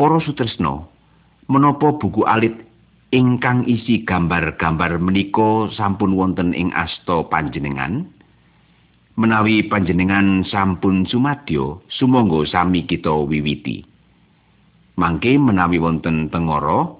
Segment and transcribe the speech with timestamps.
[0.00, 0.80] Para sutresna,
[1.44, 2.56] menapa buku alit
[3.12, 8.08] ingkang isi gambar-gambar menika sampun wonten ing asta panjenengan?
[9.20, 13.84] Menawi panjenengan sampun sumadyo, sumangga sami kita wiwiti.
[14.96, 16.96] Mangke menawi wonten tengara,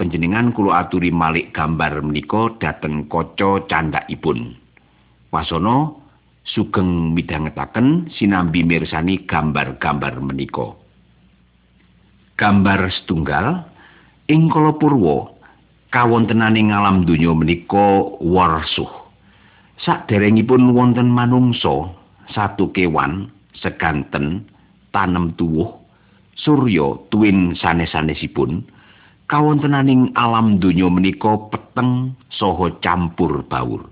[0.00, 4.56] panjenengan kula aturi malik gambar menika dhateng kaca candhakipun.
[5.36, 5.92] Wasana
[6.48, 10.87] sugeng midhangetaken sinambi mirsani gambar-gambar menika.
[12.38, 13.66] Gambar setunggal
[14.30, 15.26] ing kala purwa
[15.90, 18.86] kawontenaning alam donya menika warsuh.
[19.82, 21.90] Saderengipun wonten manungsa,
[22.30, 24.46] satu kewan, seganten,
[24.94, 25.82] tanem tuwuh,
[26.38, 28.62] surya tuwin sanes-sanesipun,
[29.26, 33.82] kawontenaning alam donya menika peteng saha campur baur.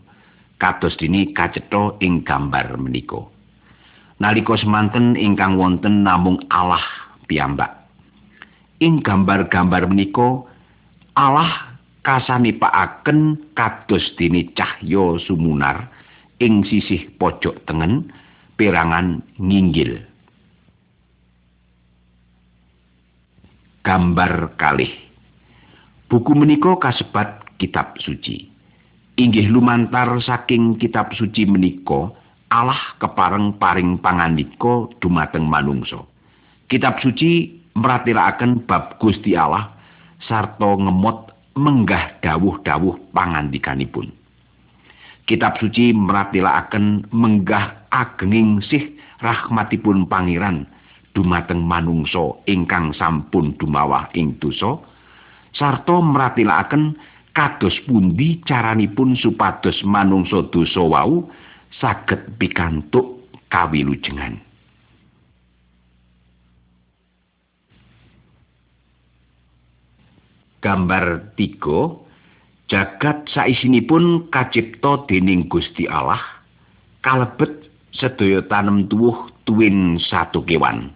[0.62, 3.26] Kados dini kacetha ing gambar menika.
[4.22, 6.82] Nalika semanten ingkang wonten namung Allah
[7.26, 7.85] piyambak.
[8.80, 10.44] Ing gambar-gambar menika
[11.16, 15.88] Allah kasanipakaken kados dene cahya sumunar
[16.38, 18.12] ing sisih pojok tengen
[18.60, 20.04] perangan nginggil.
[23.80, 24.90] Gambar kalih.
[26.10, 28.50] Buku menika kasebat kitab suci.
[29.16, 32.12] Inggih lumantar saking kitab suci menika
[32.52, 36.04] Allah kepareng paring pangandika dumateng manungsa.
[36.70, 39.68] Kitab suci mratelaken bab Gusti Allah
[40.24, 44.08] sarta ngemot menggah dawuh-dawuh pangandikanipun.
[45.28, 50.64] Kitab suci mratelaken menggah agenging sih rahmatipun pangeran
[51.12, 54.76] dumateng manungsa ingkang sampun dumawah ing dosa
[55.56, 56.94] sarta mratelaken
[57.32, 61.26] kados pundi caranipun supados manungsa dosa wau
[61.80, 64.45] saged pikantuk kawilujengan.
[70.60, 71.94] Gambar tiga
[72.66, 76.20] jagat saisinipun kacipta dening Gusti Allah
[77.06, 80.90] kalebet sedaya tanem tuwuh tuwin satu kewan.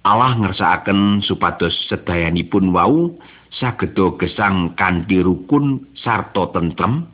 [0.00, 3.20] Allah ngersakaken supados sedayanipun wau
[3.52, 7.04] sageda gesang kanthi rukun sarta tentrem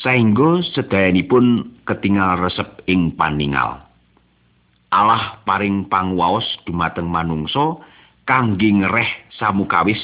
[0.00, 3.84] saengga sedayanipun ketingal resep ing paningal.
[4.88, 7.76] Allah paring pangwaos dumateng manungsa
[8.24, 10.00] kangge ngereh samukawis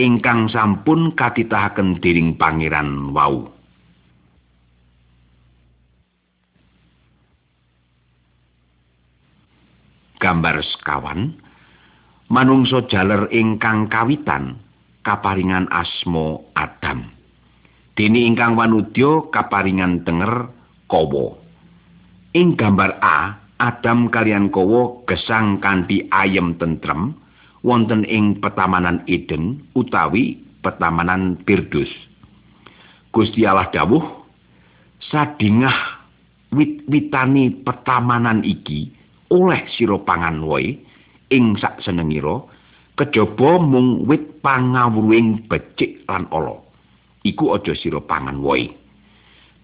[0.00, 3.52] ingkang sampun katitahaken dening pangeran wau.
[10.16, 11.36] Gambar sekawan
[12.32, 14.60] manungsa jaler ingkang kawitan
[15.04, 17.08] kaparingan asmo Adam.
[17.96, 20.48] Dene ingkang wanudya kaparingan tenger
[20.90, 21.36] Kawa.
[22.34, 27.14] Ing gambar A, Adam kalian Kawa gesang kanthi ayem tentrem,
[27.60, 31.88] wonten ing petamanan Eden utawi petamanan Pirdus.
[33.10, 34.04] Gusti Allah dawuh,
[35.02, 36.00] sadingah
[36.54, 38.90] wit-witani petamanan iki
[39.30, 40.78] oleh sira pangan wae
[41.30, 42.42] ing sak senengira
[42.98, 46.58] kejaba mung wit pangawruing becik lan ala.
[47.24, 48.68] Iku aja sira pangan wae.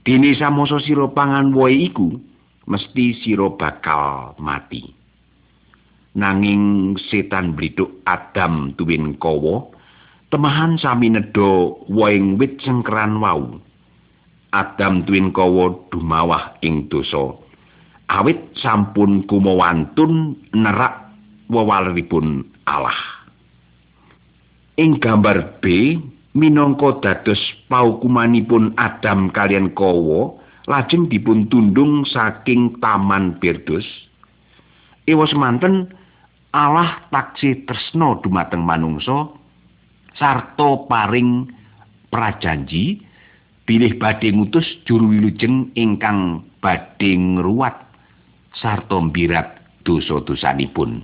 [0.07, 2.15] Dene samasa sira pangan wae iku
[2.71, 5.06] mesti sira bakal mati.
[6.17, 9.69] Nanging setan blithuk Adam tuwin kawa
[10.33, 13.61] temahan sami nedha waing wit sengkeran wau.
[14.57, 17.37] Adam tuwin kawa dumawah ing dosa.
[18.09, 21.13] Awit sampun kumawantun nerak
[21.53, 22.97] wewaleripun Allah.
[24.81, 25.97] Ing gambar B
[26.33, 30.33] minangka dados paukumanipun Adam kalian kawa
[30.65, 33.87] lajeng dipun tundung saking taman Birdus
[35.07, 35.95] Ewa semanten
[36.55, 39.31] Allah taksi tresno dumateng manungsa
[40.17, 41.51] sarta paring
[42.09, 43.03] prajanji
[43.67, 47.75] bilih badhe ngutus juru wilujeng ingkang badhe ngruwat
[48.57, 51.03] sarta mbirat dosa-dosanipun.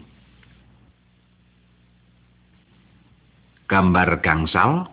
[3.67, 4.87] Gambar gangsal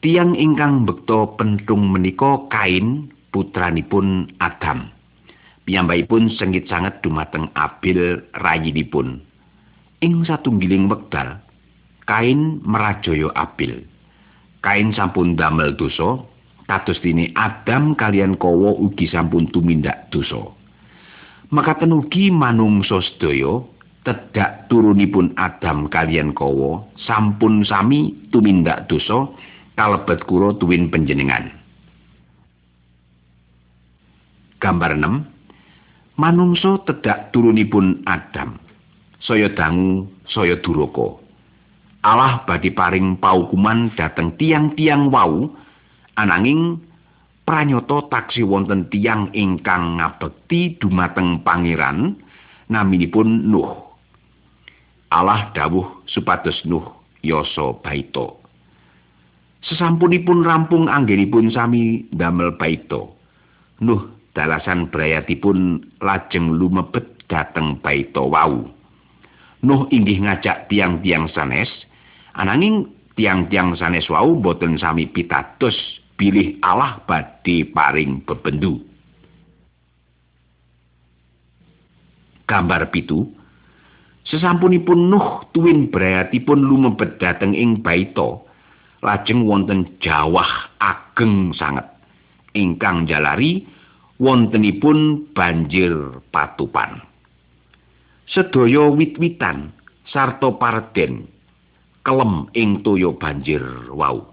[0.00, 4.94] tiang ingkang bekto pentung menika kain putranipun Adam.
[5.66, 9.25] Piyambakipun sengit sanget dumateng Abil rayinipun.
[10.04, 11.40] Ing satunggiling wekdal
[12.04, 13.84] kain merajaya abil
[14.60, 16.20] kain sampun damel dosa
[16.66, 20.50] kados dene Adam kalian Kawa ugi sampun tumindak dosa.
[21.54, 23.62] Makaten ugi manungsa sedaya
[24.02, 29.30] tedak turunipun Adam kalian Kawa sampun sami tumindak dosa
[29.78, 31.54] kalebet kula tuwin panjenengan.
[34.58, 38.65] Gambar 6 manungsa tedak turunipun Adam
[39.20, 41.26] saya dangu saya duraka
[42.06, 45.50] Allah badhe paring paukuman dhateng tiang-tiang wau
[46.14, 46.78] ananging
[47.42, 52.14] pranyata taksi wonten tiang ingkang ngabekti dumateng pangeran
[52.70, 53.74] naminipun Nuh.
[55.10, 56.86] Allah dawuh supados Nuh
[57.26, 58.38] yasa baita.
[59.66, 63.02] Sesampunipun rampung anggenipun sami damel baita.
[63.82, 68.75] Nuh dalasan brayatipun lajeng lumebet dhateng baita wau.
[69.66, 71.66] Nuh inggih ngajak tiang-tiang sanes,
[72.38, 72.86] ananging
[73.18, 75.74] tiang-tiang sanes wau boten sami pitados
[76.14, 78.78] bilih Allah badhe paring bebendu.
[82.46, 83.26] Gambar pitu
[84.26, 88.42] Sesampunipun Nuh tuwin brayatipun lumebet dhateng ing baita,
[89.02, 91.86] lajeng wonten jawah ageng sanget
[92.56, 93.62] ingkang jalari
[94.18, 95.92] wontenipun banjir
[96.32, 97.04] patupan.
[98.26, 99.70] Sedaya wit-witan
[100.10, 101.30] sarta parden
[102.02, 103.62] kelem ing toya banjir
[103.94, 104.26] wau.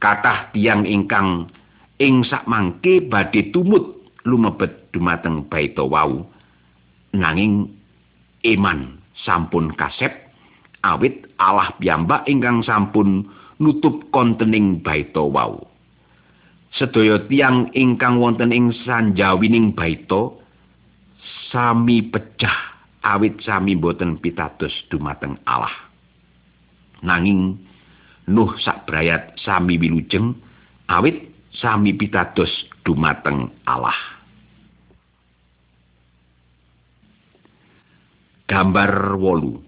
[0.00, 1.52] Kathah tiang ingkang
[2.00, 6.24] ing sakmangke badhe tumut lumebet dumateng baita wau
[7.12, 7.68] nanging
[8.44, 10.12] iman sampun kasep
[10.80, 13.28] awit Allah piyambak ingkang sampun
[13.60, 15.60] nutup kontening baita wau.
[16.72, 20.32] Sedaya tiang ingkang wonten ing sanjawining baita
[21.52, 22.69] sami pecah
[23.04, 25.72] awit sami boten pitados dumateng Allah.
[27.00, 27.68] Nanging
[28.30, 30.36] Nuh sak brayat sami wilujeng
[30.86, 32.50] awit sami pitados
[32.86, 33.96] dumateng Allah.
[38.46, 39.58] Gambar wolu.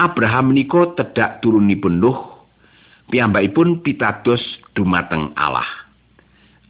[0.00, 2.18] Abraham menika tedak turunipun Nuh
[3.08, 4.40] piyambakipun pitados
[4.76, 5.66] dumateng Allah.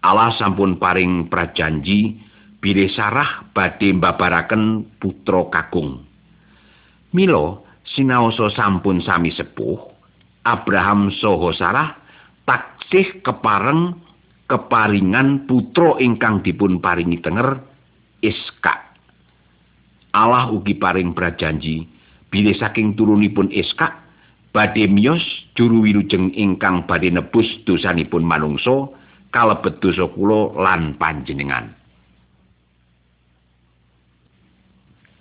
[0.00, 2.17] Allah sampun paring prajanji
[2.61, 6.05] bilih Sarah badhe mbabaraken putra kakung.
[7.11, 9.81] Milo sinaosa sampun sami sepuh,
[10.47, 11.89] Abraham saha Sarah
[12.45, 13.99] taksih kepareng
[14.47, 17.59] keparingan putra ingkang dipun paringi tenger
[18.21, 18.93] Iska.
[20.13, 21.89] Allah ugi paring prajanji
[22.29, 23.89] bilih saking turunipun Iska
[24.51, 25.23] badhe miyos
[25.55, 28.91] juru wilujeng ingkang badhe nebus dosanipun manungsa
[29.31, 31.80] kalebet dosa kula lan panjenengan.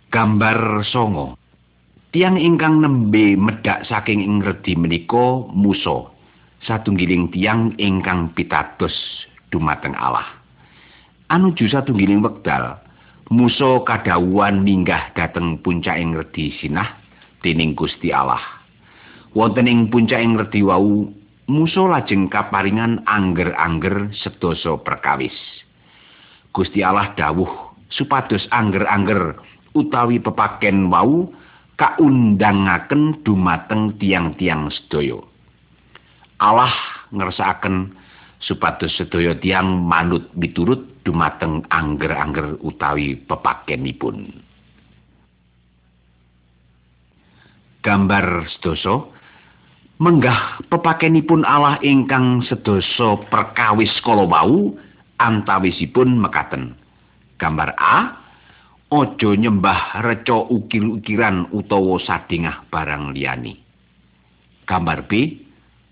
[0.09, 1.37] Gambar songo.
[2.09, 6.09] Tiang ingkang nembe medhak saking ing redi menika Musa,
[6.65, 8.93] satunggiling tiang ingkang pitados
[9.53, 10.25] dumateng Allah.
[11.29, 12.81] Anuju satunggiling wekdal,
[13.29, 16.97] Musa kadhawuhan minggah dhateng puncaking redi Sinah
[17.45, 18.41] dening Gusti Allah.
[19.37, 21.05] wonten ing puncaking redi wau
[21.49, 25.33] Musa lajeng kaparingan angger-angger sedasa perkawis.
[26.53, 27.49] Gusti Allah dawuh
[27.89, 29.33] supados angger-angger
[29.73, 31.29] utawi pepaken wau
[31.79, 35.19] kaundangaken dumateng tiang-tiang sedaya.
[36.39, 36.71] Allah
[37.15, 37.95] ngersakaken
[38.43, 44.43] supados sedaya tiang manut miturut dumateng angger-angger utawi pepakenipun.
[47.79, 49.07] Gambar sedasa
[50.03, 54.75] menggah pepakenipun Allah ingkang sedasa perkawis kala wau
[55.19, 56.75] antawisipun mekaten.
[57.39, 58.19] Gambar A
[58.89, 63.53] Ojo nyembah reca ukir-ukiran utawa sadingah barang liyane.
[64.65, 65.37] Gambar B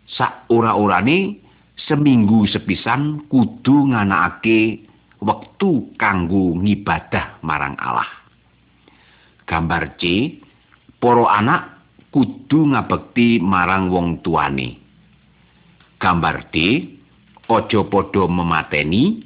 [0.10, 1.38] sak ora-orane
[1.78, 4.90] seminggu sepisan kudu nganakake
[5.22, 8.10] wektu kanggo ngibadah marang Allah.
[9.46, 10.34] Gambar C
[10.98, 11.62] para anak
[12.10, 14.74] kudu ngabekti marang wong tuane.
[15.98, 16.58] Gambar D,
[17.50, 19.26] aja padha memateni.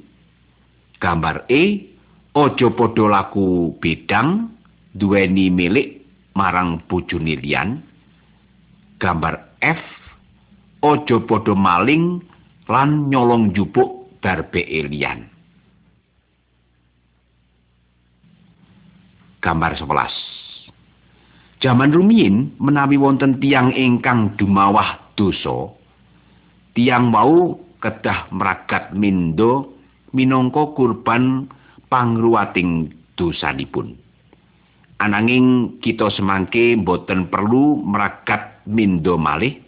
[1.02, 1.91] Gambar E,
[2.32, 4.56] aja padha laku bedang
[4.96, 6.04] duweni milik
[6.36, 7.84] marang bojone liyan.
[9.02, 9.82] Gambar F,
[10.86, 12.24] aja padha maling
[12.72, 15.28] lan nyolong jupuk darbe liyan.
[19.42, 21.62] Gambar 11.
[21.62, 25.74] Jaman rumiyin menawi wonten tiang ingkang dumawah dosa,
[26.78, 29.74] tiang mau kedah meragat mindo
[30.14, 31.50] minangka kurban
[31.92, 34.00] pangruwating dosanipun.
[35.04, 39.60] Ananging kita semangke boten perlu meragat mindo malih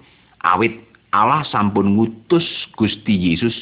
[0.47, 0.79] awit
[1.11, 2.47] Allah sampun ngutus
[2.79, 3.53] Gusti Yesus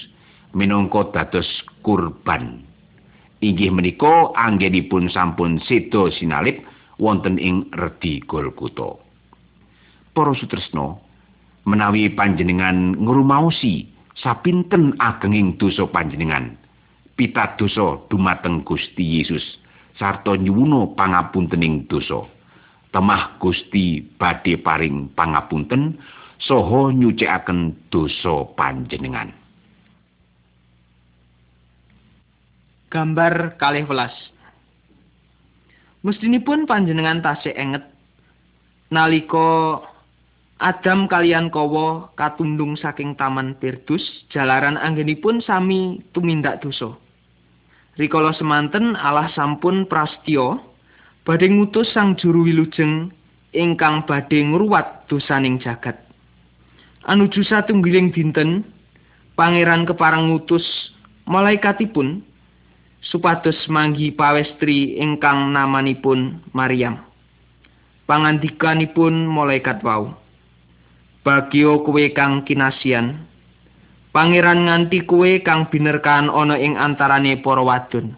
[0.54, 1.48] minangka dados
[1.82, 2.64] kurban.
[3.42, 6.62] Inggih menika anggenipun sampun sedo sinalip
[7.02, 9.02] wonten ing redi Golgota.
[10.14, 11.02] Para sutresna,
[11.66, 16.61] menawi panjenengan ngrumaosi sapinten agenging dosa panjenengan,
[17.22, 19.62] pitadosa dumateng Gusti Yesus
[19.94, 22.26] sarta nyuwuna pangapuntening dosa.
[22.90, 26.02] temah Gusti badhe paring pangapunten
[26.42, 29.30] saha nyucikaken dosa panjenengan
[32.90, 34.12] Gambar kalih welas
[36.02, 37.86] Mestinipun panjenengan tasih enget
[38.90, 39.80] nalika
[40.62, 46.94] Adam kalian Kowo katundung saking taman Pirdus jalaran anggenipun sami tumindak dosa.
[48.00, 50.64] Rikala semanten Allah sampun prastyo
[51.28, 53.12] badhe ngutus sang juru wilujeng
[53.52, 56.00] ingkang badhe ngruwat dosaning jagat.
[57.04, 58.64] Anuju satunggiling dinten
[59.36, 60.64] pangeran keparang ngutus
[61.28, 62.24] malaikatipun
[63.04, 67.02] supados manggi pawestri ingkang namanipun Maryam.
[68.08, 70.14] Pangandikanipun malaikat wau.
[71.22, 73.30] Bagio kuwe kang kinasian.
[74.12, 78.12] Pangeran nganti kuwe kang binerkan ana ing antarane para wadon.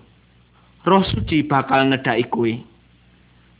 [0.83, 2.53] Roh suci bakal nedhaki kuwe.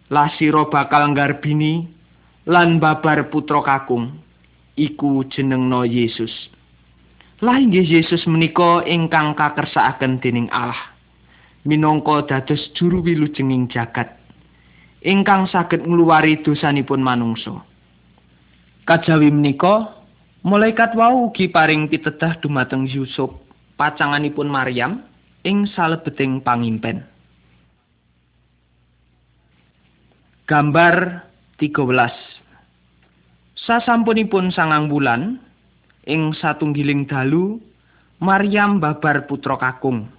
[0.10, 1.86] Lasira bakal nggarbini
[2.50, 4.18] lan babar putra kakung.
[4.74, 6.34] Iku jenengno Yesus.
[7.46, 10.94] Lah inggih Yesus menika ingkang kakersakaken dening Allah.
[11.64, 14.12] minangka dados juru wilujenging jagat
[15.04, 17.64] ingkang saged ngluwari dosanipun manungsa
[18.84, 20.03] kajawi menika
[20.44, 23.32] malaikat wau ugi paring pitedah dumateng Yusuf
[23.80, 25.00] pacanganipun Maryam
[25.48, 27.08] ing salebeting pangimpen.
[30.44, 31.24] Gambar
[31.56, 35.40] 13 sasampunipun sangang bulan
[36.04, 37.64] ing satunggiling dalu
[38.20, 40.12] Maryam babar putra kakung.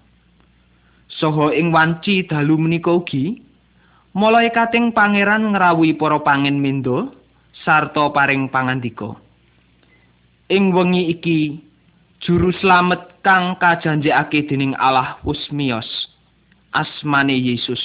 [1.21, 3.45] Soho ing wanci dalu menika ugi
[4.16, 7.12] malaikating pangeran ngrawuhi para pangin mindo
[7.52, 9.24] sarta paring pangandika.
[10.54, 11.38] Ing wengi iki
[12.23, 15.88] juru slamet kang kajanjekake dening Allah Usmios
[16.70, 17.82] asmane Yesus.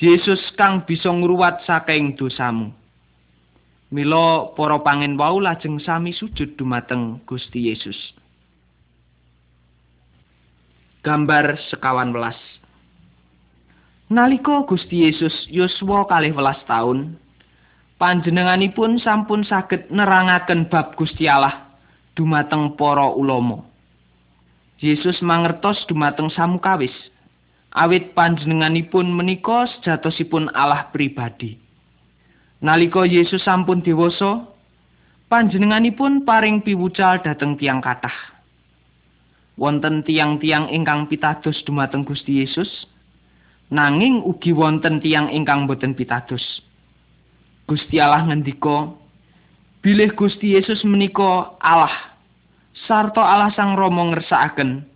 [0.00, 2.72] Yesus kang bisa ngruwat saking dosamu.
[3.92, 8.16] Mila para pangin wau lajeng sami sujud dumateng Gusti Yesus.
[11.02, 12.38] gambar sekawan welas.
[14.06, 17.18] Naliko Gusti Yesus Yosua kalih welas taun,
[18.02, 21.78] panjenenganipun sampun saged nerangaken bab Gusti Allah
[22.18, 23.62] dumateng para ulama.
[24.82, 26.90] Yesus mangertos dumateng samukawis,
[27.70, 31.54] awit panjenenganipun menika sejatosipun Allah pribadi.
[32.58, 34.50] Naliko Yesus sampun dewasa,
[35.30, 38.32] panjenenganipun paring piwucal dhateng tiang kathah.
[39.60, 42.88] wonten tiang-tiang ingkang pitados dumateng Gusti Yesus
[43.68, 46.42] nanging ugi wonten tiang ingkang boten pitados
[47.66, 48.92] Gusti Allah ngendika
[49.82, 52.14] bilih Gusti Yesus menika Allah
[52.86, 54.86] sarta Allah Sang Rama ngersakaken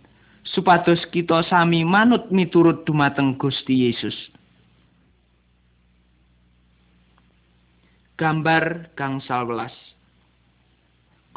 [0.43, 4.15] supados kita sami manut miturut dumateng Gusti Yesus
[8.19, 9.75] gambar kang salwelas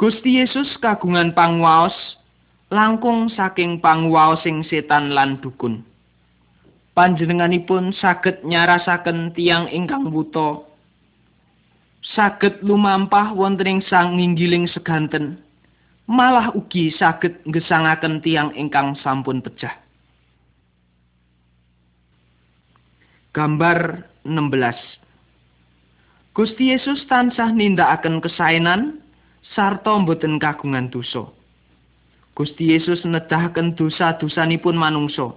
[0.00, 1.92] Gusti Yesus kagungan pangwaos
[2.70, 5.82] langkung saking pangwaosing setan lan dukun.
[6.94, 10.62] Panjenenganipun saged nyarasaken tiang ingkang buta.
[12.00, 15.36] Saged lumampah wonten ing sang nginggiling seganten.
[16.08, 19.76] Malah ugi saged ngesangaken tiang ingkang sampun pecah.
[23.30, 25.00] Gambar 16
[26.34, 28.98] Gusti Yesus tansah nindakaken kesaenan
[29.54, 31.30] sarta mboten kagungan dosa.
[32.34, 35.34] Gusti Yesus nedahaken dosa-dosanipun manungsa.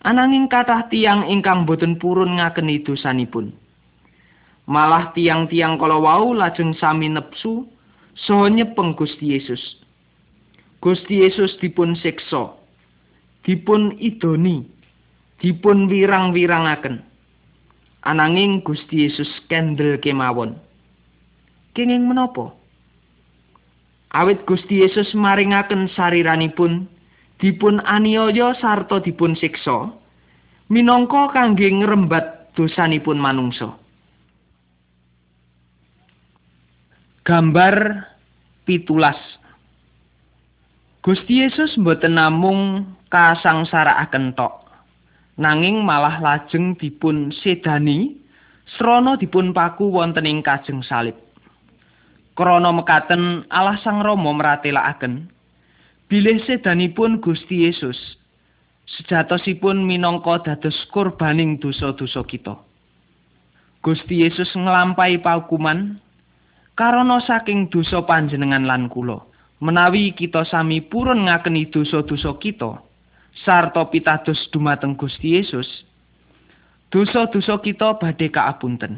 [0.00, 3.52] Ananging kathah tiang ingkang boten purun ngakeni dosanipun.
[4.70, 7.66] Malah tiang-tiang kala wau lajeng sami nepsu
[8.14, 9.58] saha nyepeng Gusti Yesus.
[10.78, 12.54] Gusti Yesus dipun siksa,
[13.42, 14.62] dipun idoni,
[15.42, 17.02] dipun wirang-wirangaken.
[18.06, 20.56] Ananging Gusti Yesus kendel kemawon.
[21.74, 22.60] Kenging menapa?
[24.14, 26.90] awit Gusti Yesus maringaken sariranipun
[27.38, 29.90] dipun aniaya sarta dipun siksa
[30.70, 33.74] minangka kangge ngrembat dosanipun manungsa.
[37.30, 38.10] Gambar
[38.66, 39.14] pitulas
[40.98, 44.66] Gusti Yesus mboten namung kasangsarakaken tok
[45.38, 48.18] nanging malah lajeng dipun sedani
[48.74, 51.14] srana dipun paku wonten ing kajeng salib.
[52.34, 55.30] Krana mekaten Allah Sang Rama mratelakaken
[56.10, 58.18] bilih sedanipun Gusti Yesus
[58.98, 62.58] sejatosipun minangka dados kurbaning dosa-dosa kita.
[63.86, 66.09] Gusti Yesus nglampahi paukuman
[66.80, 69.20] karana saking dosa panjenengan lan kula.
[69.60, 72.80] Menawi kita sami purun ngakeni dosa-dosa kita
[73.44, 75.68] sarta pitados dumateng Gusti Yesus,
[76.88, 78.96] dosa-dosa kita badhe kaapunten.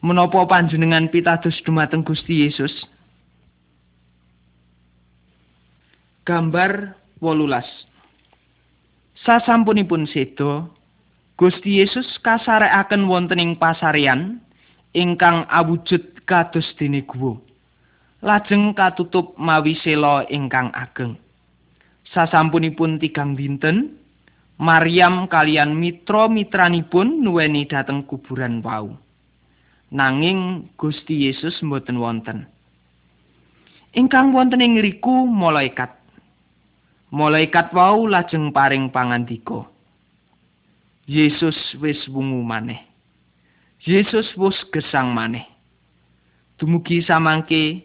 [0.00, 2.72] Menapa panjenengan pitados dumateng Gusti Yesus?
[6.24, 7.92] Gambar 18.
[9.22, 10.72] Sasampunipun sedo,
[11.36, 14.40] Gusti Yesus kasarekaken wonten ing pasarean
[14.96, 17.36] ingkang awujud kados dene guwa.
[18.24, 21.20] Lajeng katutup mawi sela ingkang ageng.
[22.08, 24.00] Sasampunipun tigang dinten,
[24.56, 28.96] Maryam kalian mitra-mitranipun nuweni dhateng kuburan wau.
[29.92, 32.48] Nanging Gusti Yesus mboten wonten.
[33.92, 35.92] Ingkang wonten ing ngriku malaikat.
[37.12, 39.68] Malaikat wau lajeng paring pangandika.
[41.04, 42.80] Yesus wis wungu maneh.
[43.84, 45.51] Yesus wis gesang maneh.
[46.62, 47.82] Dumugi samangke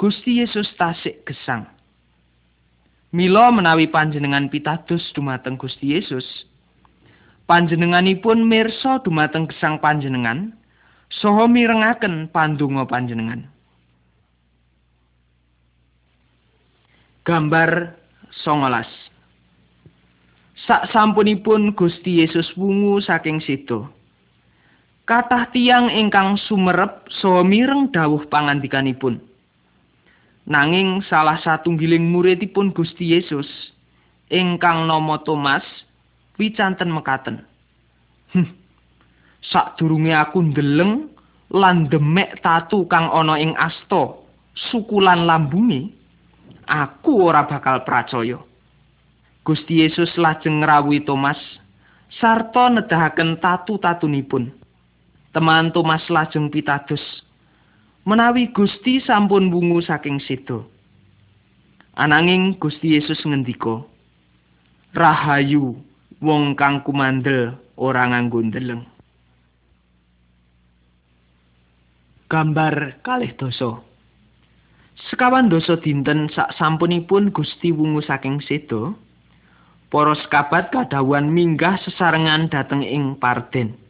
[0.00, 1.68] Gusti Yesus tasik gesang.
[3.12, 6.24] Mila menawi panjenengan pitados dumateng Gusti Yesus,
[7.44, 10.56] panjenenganipun mirsa dumateng gesang panjenengan
[11.20, 13.44] saha mirengaken pandonga panjenengan.
[17.28, 17.92] Gambar
[18.40, 20.64] 19.
[20.64, 23.92] Sak sampunipun Gusti Yesus wungu saking sedo.
[25.04, 29.20] Kathah tiyang ingkang sumerep saha mireng dawuh pangandikanipun.
[30.48, 33.44] Nanging salah satunggiling muridipun Gusti Yesus
[34.32, 35.64] ingkang nama Thomas
[36.40, 37.44] wicanten mekaten.
[38.32, 38.48] Hm.
[39.44, 41.12] Sadurunge aku ndeleng
[41.52, 44.24] lan demek tatu kang ana ing asta
[44.72, 45.92] sukulan lambunge,
[46.64, 48.40] aku ora bakal percaya.
[49.44, 51.36] Gusti Yesus lajeng ngrawuhi Thomas
[52.08, 54.63] sarta nedahaken tatu-tatunipun.
[55.34, 57.02] Teman Thomas lajeng pitados
[58.06, 60.62] menawi Gusti sampun wungu saking sedo.
[61.98, 63.82] Ananging Gusti Yesus ngendika,
[64.94, 65.74] "Rahayu
[66.22, 68.86] wong kang kumandel ora nganggo ndeleng."
[72.30, 73.82] Gambar kalih dosa.
[75.10, 78.94] Sekawan dosa dinten sak sampunipun Gusti wungu saking sedo,
[79.90, 83.83] para sekabat kadawan minggah sesarengan dateng ing Parden.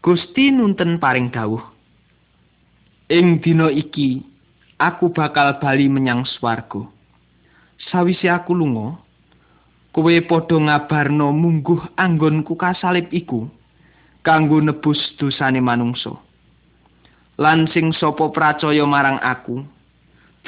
[0.00, 1.60] Gusti nunten paring dawuh.
[3.12, 4.24] Ing dina iki
[4.80, 6.88] aku bakal bali menyang swarga.
[7.92, 8.96] Sawise aku lunga,
[9.92, 13.44] kowe padha ngabarno mungguh anggonku kasalib iku
[14.24, 16.16] kanggo nebus dosane manungsa.
[17.36, 19.60] Lan sing sapa pracaya marang aku,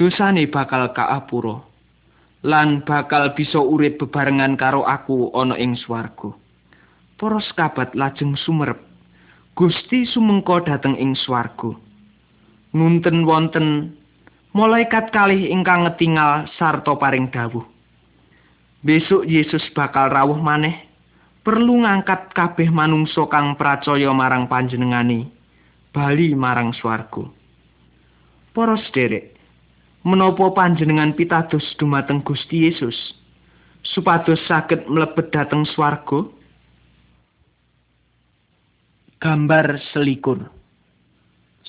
[0.00, 1.60] dosane bakal kaapura.
[2.40, 6.32] Lan bakal bisa urip bebarengan karo aku ana ing swarga.
[7.20, 8.91] Para sekabat lajeng sumerep.
[9.52, 11.76] Gusti sumengko dateng ing swarga.
[12.72, 13.92] ngunten wonten
[14.56, 17.64] malaikat kalih ingkang ngetingal sarta paring dawuh.
[18.82, 20.88] Besok Yesus bakal rawuh maneh
[21.44, 25.30] perlu ngangkat kabeh manungsa kang pracaya marang panjenengane
[25.92, 27.28] bali marang swarga.
[28.52, 29.36] Para sederek,
[30.02, 32.96] menapa panjenengan pitados dumateng Gusti Yesus
[33.84, 36.26] supados saged mlebet dhateng swarga?
[39.22, 40.50] Gambar selikur.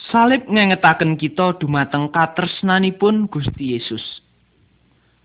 [0.10, 4.02] Salib ngengetaken kita dumateng katresnanipun Gusti Yesus.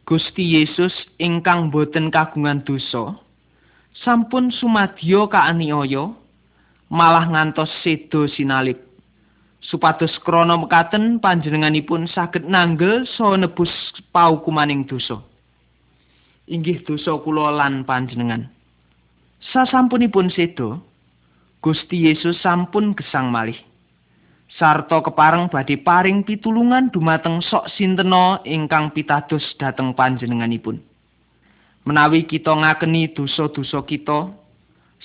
[0.05, 3.17] Gusti Yesus ingkang boten kagungan dosa,
[4.05, 6.12] sampun sumadyo kaaniaya,
[6.93, 8.77] malah ngantos sedo sinalib.
[9.64, 13.73] Supados krana mekaten panjenenganipun saged nanggel saha nebus
[14.12, 15.17] paukumaning dosa.
[16.45, 18.53] Inggih dosa kula lan panjenengan.
[19.49, 20.85] Sasampunipun sedo,
[21.59, 23.59] Gusti Yesus sampun gesang malih.
[24.57, 30.81] sarta kepareng badhe paring pitulungan dumateng sok sintena ingkang pitados dhateng panjenenganipun.
[31.85, 34.33] Menawi kita ngakeni dosa-dosa kita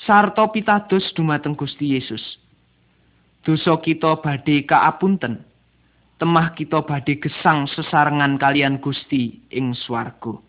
[0.08, 2.24] sarta pitados dumateng Gusti Yesus.
[3.44, 5.44] Dosa kita badhe kaapunten.
[6.18, 10.40] Temah kita badhe gesang sesarengan kalian Gusti ing swarga.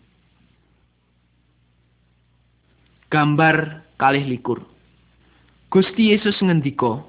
[3.11, 4.74] Gambar kalih likur.
[5.75, 7.03] Gusti Yesus ngendika,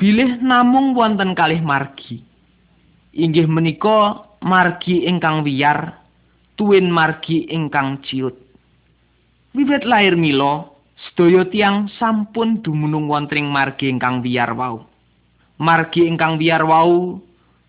[0.00, 2.24] bilih namung wonten kalih margi.
[3.12, 5.92] Inggih menika margi ingkang wiyar,
[6.56, 8.32] tuwin margi ingkang ciut.
[9.52, 14.88] Wiwit lair mila, sedaya tiang sampun dumunung wonten margi ingkang wiyar wau.
[15.60, 17.20] Margi ingkang wiyar wau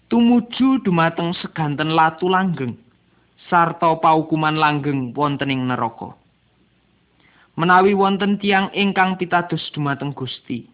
[0.07, 2.79] tumuju dumateng seganten latu langgeng
[3.51, 6.15] sarta paukuman langgeng wonten ing neraka.
[7.57, 10.69] Menawi wonten tiang ingkang pitados dumateng Gusti,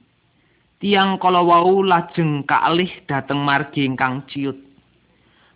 [0.84, 4.60] tiang kala wau lajeng kalih dhateng margi ingkang ciut.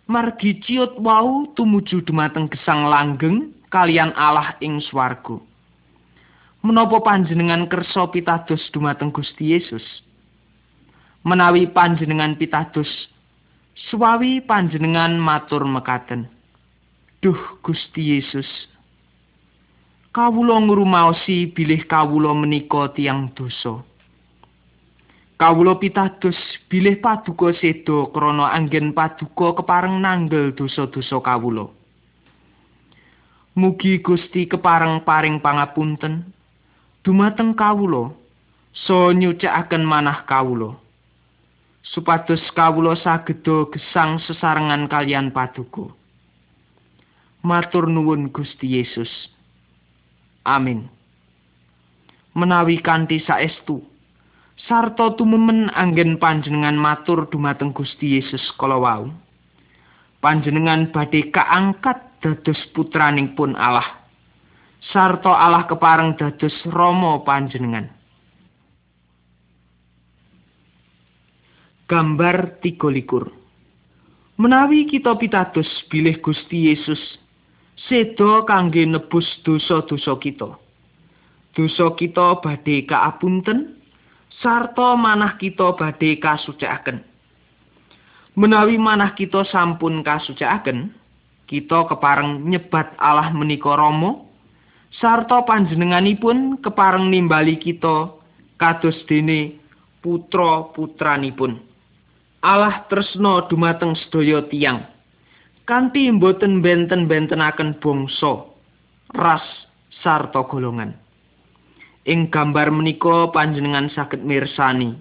[0.08, 5.36] Margi ciut wau tumuju dumateng gesang langgeng kalian Allah ing swarga.
[6.64, 9.84] Menapa panjenengan kersa pitados dumateng Gusti Yesus?
[11.26, 12.88] menawi panjenengan pitados
[13.90, 16.30] suwawi panjenengan matur mekaten
[17.18, 18.46] Duh Gusti Yesus
[20.12, 23.84] kawula ngrumaosi bilih kawula menika tiang dosa.
[25.38, 26.34] Kawula pitados
[26.66, 31.70] bilih paduka seda krana anggen paduka kepareng nanggel dosa-dosa kawula.
[33.54, 36.26] Mugi Gusti kepareng paring pangapunten
[37.06, 38.10] dumateng kawula
[38.74, 40.74] so nyucakaken manah kawula.
[41.86, 45.86] Supados kawula sageda gesang sesarengan kalian paduka.
[47.46, 49.08] Matur nuwun Gusti Yesus
[50.48, 50.88] amin
[52.32, 53.84] menawi kanthi saestu
[54.66, 59.06] sarta tumemen anggen panjenengan matur dumateng Gusti Yesus kala wau.
[60.18, 63.86] Panjenengan badhe kaangkat dados putraning pun Allah.
[64.90, 67.86] Sarta Allah kepareng dados Rama panjenengan.
[71.86, 72.82] Gambar 13.
[74.38, 77.00] Menawi kita pitados bilih Gusti Yesus
[77.86, 80.58] seda kangge nebus dosa-dosa kita.
[81.54, 83.78] Dosa kita badhe kaapunten
[84.42, 87.06] sarta manah kita badhe kasucikaken.
[88.38, 90.94] Menawi manah kita sampun kasucikaken,
[91.50, 94.26] kita kepareng nyebat Allah menika Rama
[94.98, 98.14] sarta panjenenganipun kepareng nimbali kita
[98.58, 99.58] kados dene
[100.02, 101.58] putra-putranipun.
[102.38, 104.97] Allah tresna dumateng sedaya tiang
[105.68, 108.48] kanthi boten benten-bentenaken bangsa,
[109.12, 109.44] ras
[110.00, 110.96] sarta golongan.
[112.08, 114.96] ing gambar menika panjenengan saged mirsani.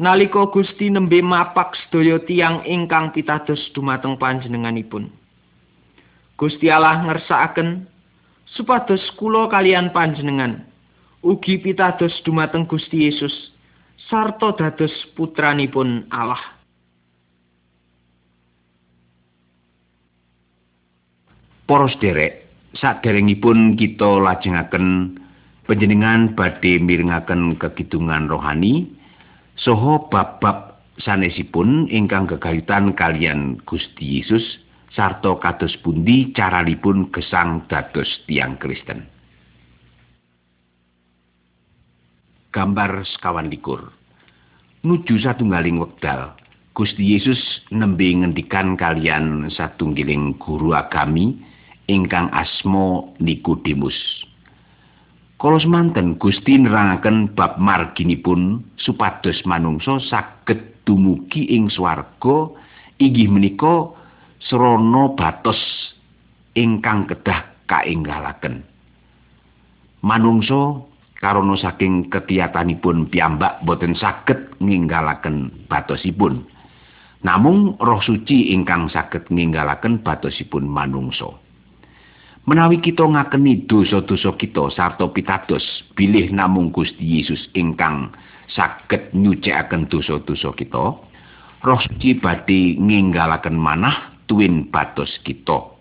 [0.00, 5.12] Nalika Gusti nembe mapak sedaya tiang ingkang pitados dumateng panjenenganipun.
[6.40, 7.84] Gusti Allah ngersakaken
[8.56, 10.64] supados kula kalian panjenengan
[11.20, 13.52] ugi pitados dumateng Gusti Yesus
[14.08, 16.59] sarta dados putranipun Allah
[21.70, 22.50] Para sederek,
[22.82, 25.14] saderengipun kita lajengaken
[25.70, 28.90] panjenengan badhe mirengaken kekidungan rohani
[29.54, 34.42] soho bab-bab sanesipun ingkang gegayutan kalian Gusti Yesus
[34.90, 39.06] sarta kados pundi caranipun gesang dados tiang Kristen.
[42.50, 43.94] Gambar sekawan likur.
[44.82, 46.34] Nuju satunggaling wekdal,
[46.74, 47.38] Gusti Yesus
[47.70, 51.46] nembe ngendikan kalian satunggiling guru agami
[51.90, 53.98] ingkang asmo Nikodemus.
[55.40, 62.52] Kala semanten Gusti nerangaken bab marginipun supados manungsa saged dumugi ing swarga
[63.00, 63.90] inggih menika
[64.38, 65.58] srana batos
[66.54, 68.62] ingkang kedah kaenggalaken.
[70.04, 70.84] Manungsa
[71.18, 76.44] karana saking kekiyatanipun piyambak boten saged ninggalaken batosipun.
[77.24, 81.49] Namung Roh Suci ingkang saged ninggalaken batosipun manungsa.
[82.48, 88.14] Menawi kita ngakeni dosa-dosa kita sarta pitados bilih namung Gusti Yesus ingkang
[88.48, 90.84] saged nyucikaken dosa-dosa kita
[91.60, 95.76] roh suci badhe nginggalaken manah tuwin batos kita.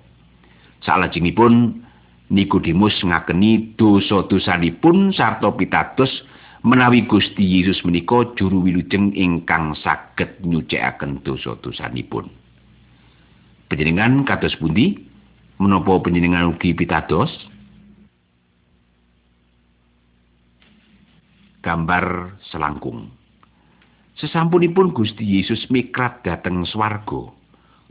[0.83, 1.85] Salajengipun
[2.29, 6.11] Nikodemus ngakeni dosa-dosanipun sarta pitados
[6.61, 12.29] menawi Gusti Yesus menika juru wilujeng ingkang saged nyucikaken dosa-dosanipun.
[13.65, 15.08] Panjenengan kados pundi
[15.59, 17.29] menapa panjenengan ugi pitados?
[21.59, 23.11] Gambar selangkung.
[24.15, 27.35] Sesampunipun Gusti Yesus mikrat dhateng swarga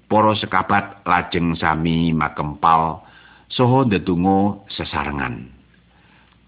[0.08, 3.04] para sekabat lajeng sami makempal
[3.52, 5.52] saha ndedonga sesarengan.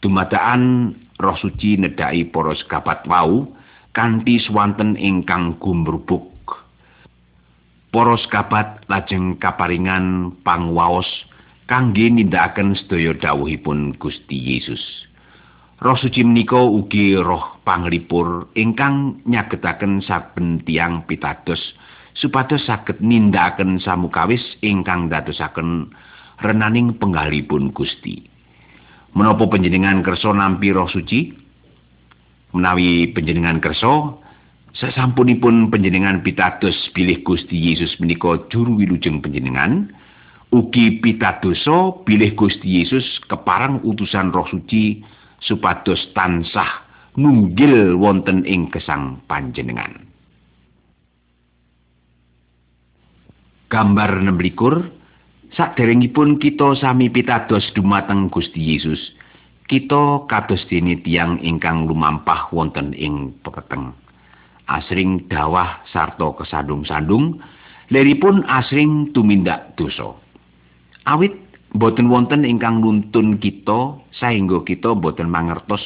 [0.01, 3.53] Dumadaan roh suci nedhaki para sekabat wau
[3.93, 6.30] kanthi swanten ingkang gumrubuk
[7.91, 11.11] Para sekabat lajeng kaparingan pangwaos
[11.67, 14.79] kangge nindakaken sedaya dawuhipun Gusti Yesus.
[15.83, 21.59] Roh suci menika ugi roh panglipur ingkang nyagetaken saben tiang pitados
[22.15, 25.91] supados saged nindakaken samukawis ingkang dadosaken
[26.47, 28.23] renaning penggalipun Gusti.
[29.19, 31.35] Menapa panjenengan kersa nampi roh suci?
[32.55, 34.15] Menawi panjenengan kersa,
[34.71, 39.91] Sasampunipun panjenengan pitados bilih Gusti Yesus menika juru wilujeng panjenengan,
[40.55, 45.03] ugi pitadosa bilih Gusti Yesus keparang utusan Roh Suci
[45.43, 46.87] supados tansah
[47.19, 50.07] nunggil wonten ing gesang panjenengan.
[53.71, 55.01] Gambar 16
[55.51, 59.03] Saderengipun kita sami pitados dumateng Gusti Yesus,
[59.67, 63.91] kita kados dene tiyang ingkang lumampah wonten ing peketeng.
[64.71, 67.43] Asring dawah sarta kesandung-sandung
[67.91, 70.15] leripun asring tumindak dosa.
[71.11, 71.35] Awit
[71.75, 75.83] boten wonten ingkang nuntun kita saengga kita boten mangertos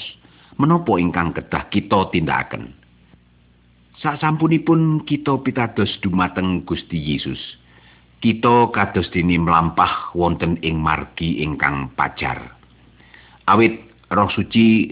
[0.60, 2.76] menapa ingkang kedah kita tindakaken.
[3.98, 7.40] Sasampunipun kita pitados dumateng Gusti Yesus.
[8.20, 12.56] Kita kados dini melampah wonten ing margi ingkang pajar.
[13.48, 13.80] Awit
[14.12, 14.88] roh suci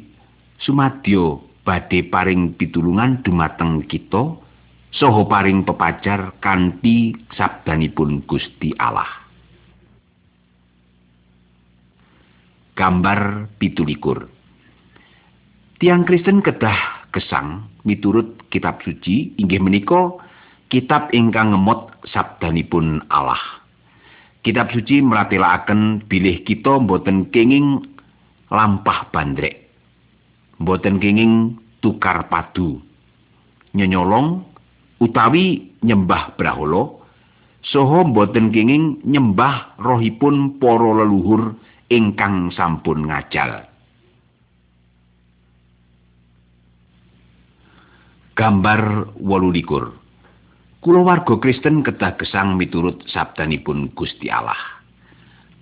[0.60, 4.34] sumadyo badhe paring pitulungan dumateng kita
[4.92, 9.08] saha paring pepajar kanthi sabdanipun Gusti Allah.
[12.72, 14.26] Gambar pitulikur
[15.82, 20.14] Tiang Kristen kedah gesang miturut kitab suci inggih menika
[20.70, 23.60] kitab ingkang ngemot sabdanipun Allah.
[24.46, 27.82] Kitab suci meratelaken bilih kita boten kenging
[28.50, 29.61] lampah bandrek
[30.60, 32.80] boten kenging tukar padu.
[33.72, 34.44] Nyonyolong
[35.00, 37.00] utawi nyembah brahala
[37.62, 41.56] saha boten kenging nyembah rohipun para leluhur
[41.88, 43.68] ingkang sampun ngajal.
[48.32, 50.02] Gambar 18
[50.82, 54.58] Kula warga Kristen kedah gesang miturut sabdanipun Gusti Allah.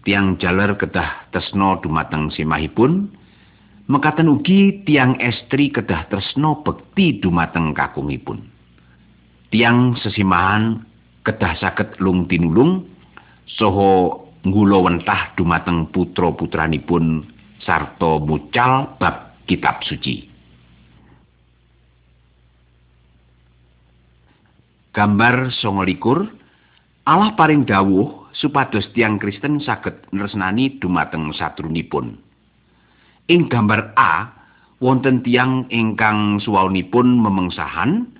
[0.01, 3.13] Tiang jaler kedah tresna dumateng simahipun
[3.91, 8.39] Mekaten ugi tiang estri kedah tresno bekti dumateng kakungipun.
[9.51, 10.87] Tiang sesimahan
[11.27, 12.87] kedah saged lung tinulung
[13.51, 17.27] soho ngula wentah dumateng putra-putranipun
[17.67, 20.31] sarta mucal bab kitab suci.
[24.95, 26.31] Gambar songolikur
[27.11, 32.30] Allah paring dawuh supados tiang Kristen saged nresnani dumateng satrunipun.
[33.31, 34.27] Ing gambar A
[34.83, 38.11] wonten tiang ingkang suwaunipun memengsahan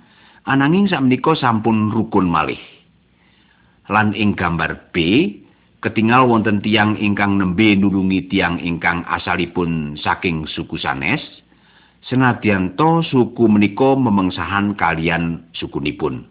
[0.47, 2.63] ananging sakmenika sampun rukun malih.
[3.91, 4.95] Lan ing gambar B
[5.83, 11.19] ketinggal wonten tiang ingkang nembe nulungi tiang ingkang asalipun saking suku sanes
[12.07, 16.23] senadyan to suku menika memengsahan kalian sukunipun.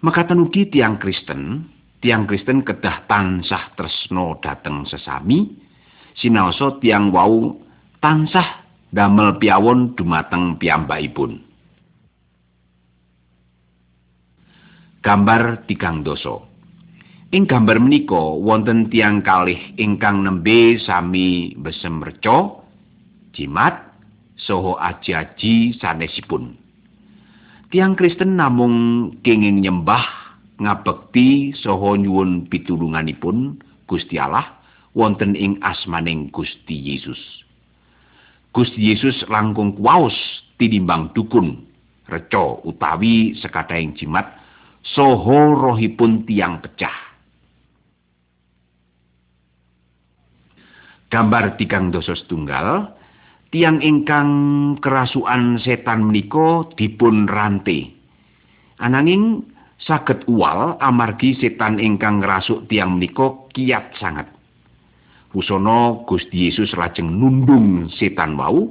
[0.00, 1.68] Mekaten ugi tiang Kristen,
[2.00, 5.63] tiang Kristen kedah tansah tresno dateng sesami,
[6.18, 7.58] sinaosa tiang wau
[7.98, 11.42] tansah damel piawon dumateng piyambakipun.
[15.04, 16.48] Gambar tigang doso.
[17.34, 22.62] Ing gambar menika wonten tiang kalih ingkang nembe sami besem reca,
[23.34, 23.74] jimat,
[24.38, 26.54] soho aji-aji sanesipun.
[27.74, 30.06] Tiang Kristen namung kenging nyembah,
[30.62, 33.58] ngabekti soho nyuwun pitulunganipun
[33.90, 34.63] Gusti Allah
[34.94, 37.18] wonten ing asmaning Gusti Yesus.
[38.54, 40.14] Gusti Yesus langkung kuwaos
[40.62, 41.66] tinimbang dukun,
[42.06, 44.30] reca utawi sekadaing jimat
[44.86, 47.14] soho rohipun tiang pecah.
[51.10, 52.90] Gambar tigang dosa setunggal,
[53.54, 54.30] tiang ingkang
[54.82, 57.94] kerasuan setan menika dipun rante.
[58.82, 59.46] Ananging
[59.78, 64.33] saged uwal amargi setan ingkang ngrasuk tiang menika kiat sangat.
[65.34, 68.70] Pusana Gusti Yesus lajeng nundung setan wau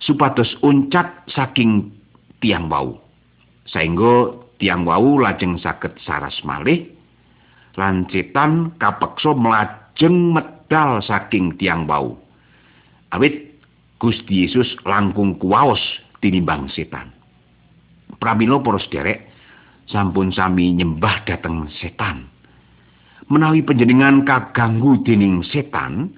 [0.00, 1.92] supados uncat saking
[2.40, 2.96] tiang wau.
[3.68, 6.88] Saengga tiang wau lajeng saged saras malih
[7.76, 12.16] lan setan kapeksa mlajeng medal saking tiang wau.
[13.12, 13.60] Awit
[14.00, 15.84] Gusti Yesus langkung kuwaos
[16.24, 17.12] tinimbang setan.
[18.16, 19.28] Pramila para sederek
[19.92, 22.32] sampun sami nyembah dhateng setan.
[23.26, 26.14] Menawi panjenengan kaganggu dening setan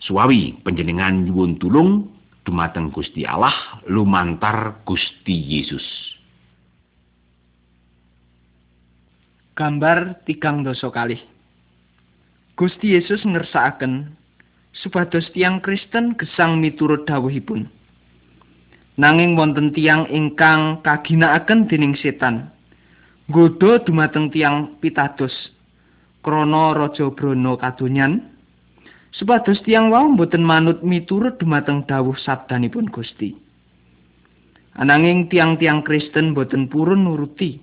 [0.00, 2.08] suawi panjenengan nyuwun tulung
[2.48, 3.52] dumateng Gusti Allah
[3.84, 5.84] lumantar Gusti Yesus.
[9.52, 11.20] Gambar tigang dosa kali
[12.56, 14.16] Gusti Yesus ngersakaken
[14.72, 17.70] supados tiang Kristen gesang miturut dawuhipun.
[18.98, 22.50] Nanging wonten tiang ingkang kaginakaken dening setan
[23.30, 25.30] godho dumateng tiang pitados
[26.22, 28.34] krana raja brana kadonyan.
[29.14, 33.32] Supados tiyang wau boten manut miturut dumateng dawuh sabdanipun Gusti.
[34.78, 37.58] Ananging tiang-tiang Kristen boten purun nuruti.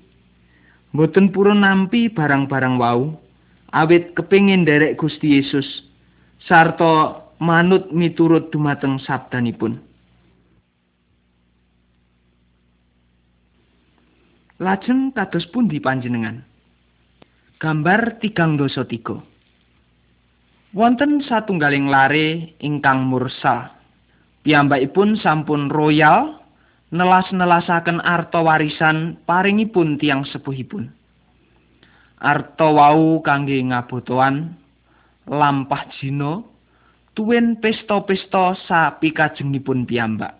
[0.91, 3.15] Boten purun nampi barang-barang wau.
[3.75, 5.67] Awit kepingin derek Gusti Yesus
[6.47, 9.79] sarta manut miturut dumateng sabdanipun.
[14.55, 16.54] Lajeng kados pundi panjenengan
[17.65, 19.17] Gambar tigang dosa tiga.
[20.77, 23.73] Wonten satunggaling lare ingkang mursal.
[24.45, 26.45] Piyambakipun sampun royal
[26.93, 30.93] nelas-nelasaken arta warisan paringipun tiang sepuhipun.
[32.21, 34.53] Arta wau kangge ngabotoan
[35.25, 36.45] lampah jino
[37.17, 40.37] tuwin pesta-pesta sapi kajengipun piyambak.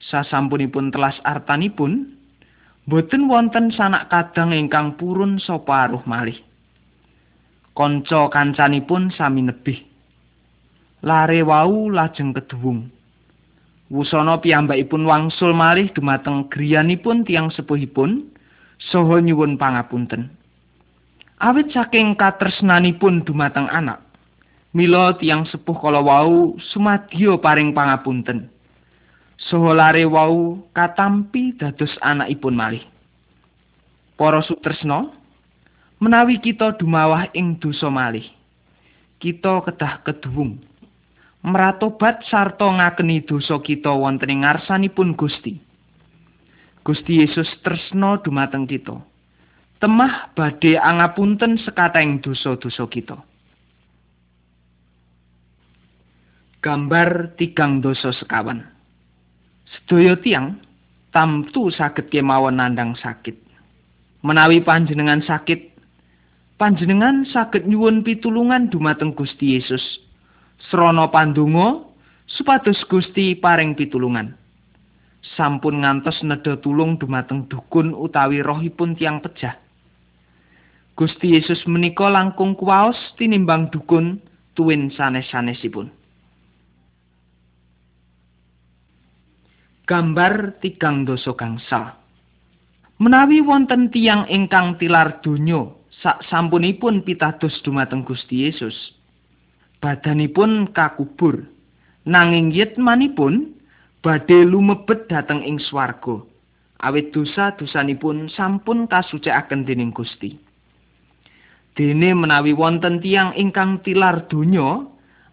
[0.00, 2.15] Sasampunipun telas artanipun,
[2.86, 6.38] boten wonten sanak kadang ingkang purun sapa aruh malih.
[7.76, 9.82] Kanca kancanipun sami nebih.
[11.04, 12.88] Lare wau lajeng keduwung.
[13.92, 18.26] Wusana piyambakipun wangsul malih dumateng griyanipun tiang sepuhipun
[18.80, 20.32] saha nyuwun pangapunten.
[21.36, 24.00] Awit saking katresnanipun dumateng anak,
[24.72, 28.48] mila tiang sepuh kala wau sumadyo paring pangapunten.
[29.36, 32.84] Saha lare wau katampi dados anakipun malih.
[34.16, 35.12] Para sutresna,
[36.00, 38.24] menawi kita dumawah ing dosa malih,
[39.20, 40.56] kita kedah keduwung.
[41.46, 45.62] meratobat sarta ngakeni dosa kita wonten ing ngarsanipun Gusti.
[46.82, 48.98] Gusti Yesus tresno dumateng kita.
[49.78, 53.18] Temah badhe angapunten sekateng dosa-dosa kita.
[56.62, 58.75] Gambar tigang dosa sekawan.
[59.66, 60.62] Sedaya tiang
[61.10, 63.34] tamtu saged kemawon nandang sakit.
[64.22, 65.74] Menawi panjenengan sakit,
[66.58, 69.82] panjenengan saged nyuwun pitulungan dumateng Gusti Yesus
[70.70, 71.84] srana pandonga
[72.26, 74.34] supados Gusti paring pitulungan.
[75.34, 79.58] Sampun ngantos nedha tulung dumateng dukun utawi rohipun tiang pejah.
[80.96, 84.22] Gusti Yesus menika langkung kuwaos tinimbang dukun
[84.56, 85.92] tuwin sanes-sanesipun.
[89.86, 91.94] Gambar tigang dosa gangsal.
[92.98, 95.70] Menawi wonten tiang ingkang tilar donya
[96.02, 98.74] sak sampunipun pitados dumateng Gusti Yesus,
[99.78, 101.46] badanipun kakubur.
[102.02, 103.54] Nanging yitmanipun
[104.02, 106.22] badhe lumebet dhateng ing swarga.
[106.82, 110.34] Awit dosa-dosanipun sampun kasucikaken dening Gusti.
[111.78, 114.82] Dene menawi wonten tiang ingkang tilar donya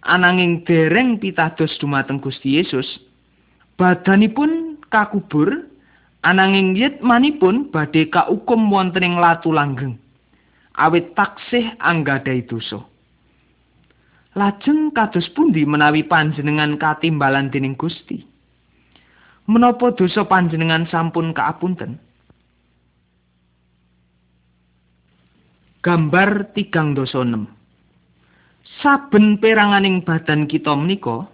[0.05, 2.85] ananging dereng pitados dumateng Gusti Yesus
[3.75, 5.67] badanipun kakubur
[6.23, 9.99] ananging yitmanipun badhe kaukum wonten ing latu langgeng
[10.77, 12.85] awit taksih anggadhahi dosa
[14.33, 18.25] Lajeng kados pundi menawi panjenengan katimbalan dening Gusti?
[19.45, 22.01] Menapa dosa panjenengan sampun kaapunten?
[25.85, 27.45] Gambar tigang dosa enam.
[28.81, 31.29] Saben peranganing badan kita menika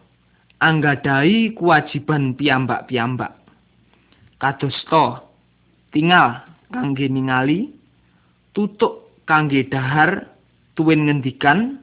[0.60, 3.36] anggadai kewajiban piyambak-piyambak.
[4.40, 5.24] Kadosta
[5.92, 7.72] tinggal kangge ningali,
[8.56, 10.32] tutuk kangge dahar,
[10.76, 11.80] tuwin ngendikan,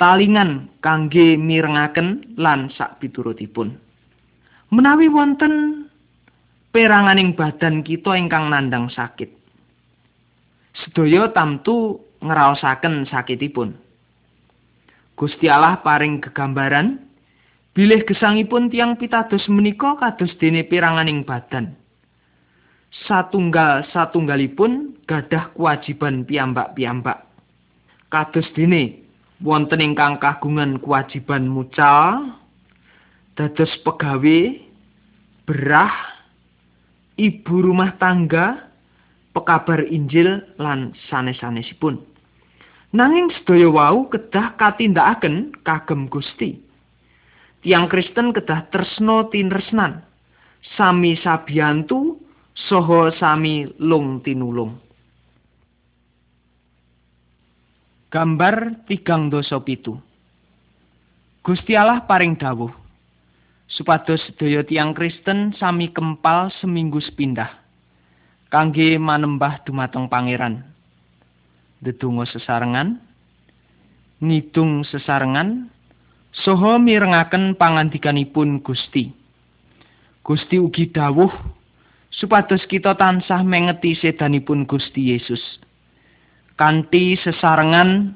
[0.00, 3.76] talingan kangge mirengaken lan sak piturutipun.
[4.72, 5.86] Menawi wonten
[6.72, 9.28] peranganing badan kita ingkang nandang sakit.
[10.74, 13.76] Sedaya tamtu ngraosaken sakitipun.
[15.14, 16.98] Gusti Allah paring gegambaran
[17.74, 21.74] bilih gesangipun tiang pitados menika kados dene peranganing badan.
[23.10, 27.26] Satunggal satunggalipun gadah kewajiban piyambak-piyambak.
[28.14, 29.04] Kados dene
[29.42, 32.38] wonten ingkang kagungan kewajiban mucal
[33.36, 34.38] dados pegawe
[35.44, 35.92] berah
[37.20, 38.70] ibu rumah tangga
[39.36, 42.00] pekabar Injil lan sanes-sanesipun
[42.96, 46.63] nanging sedaya wau kedah katindakaken kagem Gusti
[47.64, 50.04] tiang Kristen kedah tresno tinresnan
[50.76, 52.20] sami sabiyantu
[52.52, 54.84] soho sami lung tinulung
[58.14, 59.98] Gambar tigang dosa pitu.
[61.42, 62.70] Gusti Allah paring dawuh
[63.66, 67.50] supados sedaya tiang Kristen sami kempal seminggu sepindah
[68.54, 70.62] kangge manembah dumateng pangeran.
[71.82, 73.02] Dedungo sesarengan,
[74.22, 75.73] ngidung sesarengan,
[76.42, 79.14] soho mirengaken pangandikanipun Gusti.
[80.24, 81.30] Gusti ugi dawuh
[82.10, 85.62] supados kita tansah mengeti sedanipun Gusti Yesus.
[86.54, 88.14] kanthi sesarengan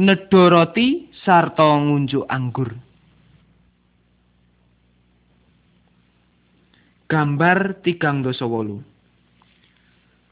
[0.00, 2.72] nedha roti sarta ngunjuk anggur.
[7.12, 8.80] Gambar tigang dosa wolu.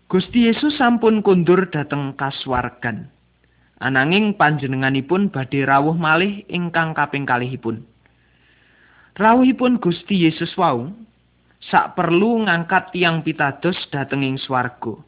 [0.08, 3.12] Gusti Yesus sampun kundur dateng kaswargan.
[3.80, 7.80] Ananging panjenenganipun badhe rawuh malih ingkang kaping kalihipun.
[9.16, 10.92] Rawuhipun Gusti Yesus wau
[11.72, 15.00] sak perlu ngangkat tiang pitados dateng ing swarga.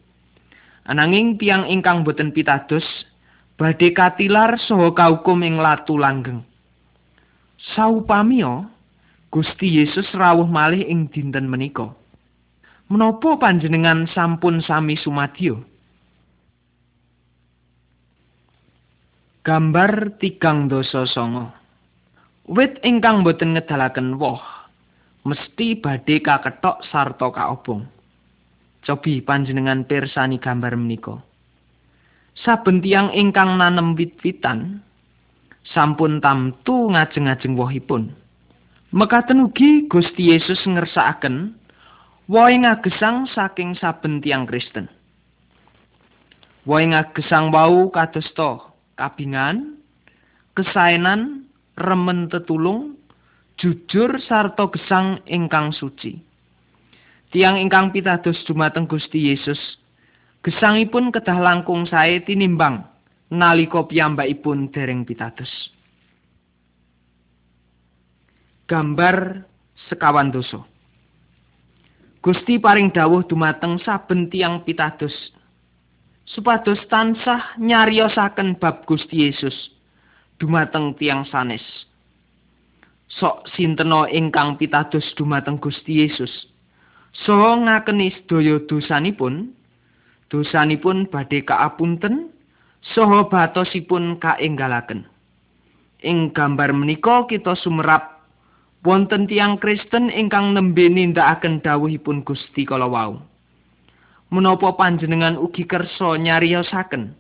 [0.89, 2.85] Ananging tiang ingkang boten pitados
[3.61, 6.41] badhe katilar saha kaukum ing latu langgeng.
[7.77, 8.73] Saupamiya
[9.29, 11.93] Gusti Yesus rawuh malih ing dinten menika.
[12.89, 15.72] Menapa panjenengan sampun sami sumadyo?
[19.43, 21.51] Gambar tigang dosa songo.
[22.47, 24.39] Wit ingkang boten ngedalaken woh,
[25.27, 27.83] mesti badhe kaketok sarta kaobong.
[28.87, 31.19] Cobi panjenengan pirsani gambar menika.
[32.39, 34.79] Saben tiyang ingkang nanem wit-witan
[35.75, 38.15] sampun tamtu ngajeng-ajeng wohipun.
[38.95, 41.59] Mekaten ugi Gusti Yesus ngersakaken
[42.31, 44.87] wohe ngagesang saking saben tiyang Kristen.
[46.63, 48.72] Wohe ngagesang wau kadosta
[49.03, 49.83] kabingan,
[50.55, 52.95] kesaenan, remen tetulung,
[53.59, 56.23] jujur sarta gesang ingkang suci.
[57.35, 59.59] Tiang ingkang pitados dumateng Gusti Yesus,
[60.47, 62.87] gesangipun kedah langkung sae tinimbang
[63.33, 65.51] nalika piyambakipun dereng pitados.
[68.71, 69.49] Gambar
[69.91, 70.63] sekawan dosa.
[72.23, 75.13] Gusti paring dawuh dumateng saben tiang pitados
[76.33, 79.55] supados tansah nyariosaken bab Gusti Yesus.
[80.41, 81.63] Dumateng tiang sanes.
[83.13, 86.33] Sok sinteno ingkang pitados dumateng Gusti Yesus.
[87.13, 89.53] Saha ngakeni sedaya dosanipun
[90.33, 92.33] dosanipun badhe kaapunten
[92.97, 95.05] saha batosipun kaenggalaken.
[96.03, 98.25] Ing gambar menika kita sumerap
[98.83, 103.21] wonten tiang Kristen ingkang nembe nindakaken dawuhipun Gusti kala wau
[104.33, 107.13] menapa panjenengan ugi kersa nyariosaken?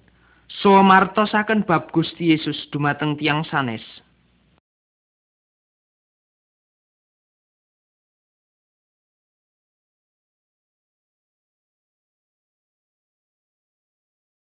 [0.48, 3.84] So martosaken bab Gusti Yesus dumateng tiang sanes